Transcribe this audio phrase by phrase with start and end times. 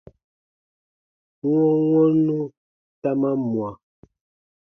[1.49, 2.37] Wɔnwɔnnu
[3.01, 3.69] ta man mwa.